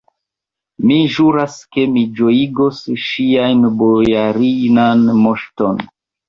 Mi 0.91 0.95
ĵuras, 1.15 1.57
ke 1.75 1.83
mi 1.97 2.05
ĝojigos 2.19 2.79
ŝian 3.09 3.63
bojarinan 3.83 5.05
moŝton! 5.21 5.87